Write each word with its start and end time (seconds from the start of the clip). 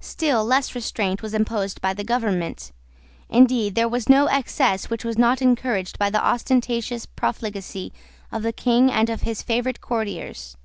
Still 0.00 0.44
less 0.44 0.74
restraint 0.74 1.22
was 1.22 1.32
imposed 1.32 1.80
by 1.80 1.94
the 1.94 2.02
government. 2.02 2.72
Indeed 3.30 3.76
there 3.76 3.88
was 3.88 4.08
no 4.08 4.26
excess 4.26 4.90
which 4.90 5.04
was 5.04 5.16
not 5.16 5.40
encouraged 5.40 6.00
by 6.00 6.10
the 6.10 6.20
ostentatious 6.20 7.06
profligacy 7.06 7.92
of 8.32 8.42
the 8.42 8.52
King 8.52 8.90
and 8.90 9.08
of 9.08 9.22
his 9.22 9.42
favourite 9.42 9.80
courtiers. 9.80 10.56